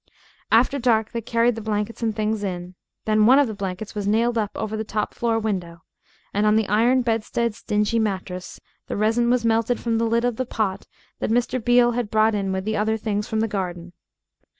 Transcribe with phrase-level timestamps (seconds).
[0.51, 2.73] After dark they carried the blankets and things in.
[3.05, 5.83] Then one of the blankets was nailed up over the top floor window,
[6.33, 10.37] and on the iron bedstead's dingy mattress the resin was melted from the lid of
[10.37, 10.87] the pot
[11.19, 11.63] that Mr.
[11.63, 13.93] Beale had brought in with the other things from the garden.